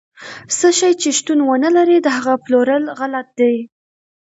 څه 0.57 0.69
شی 0.77 0.91
چې 1.01 1.09
شتون 1.17 1.39
ونه 1.43 1.69
لري، 1.77 1.97
د 2.01 2.07
هغه 2.17 2.33
پلورل 2.43 2.83
غلط 2.99 3.27
دي. 3.39 3.55